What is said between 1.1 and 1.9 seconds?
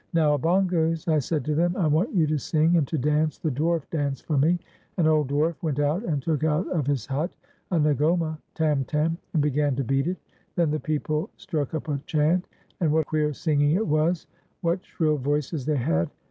said to them, "I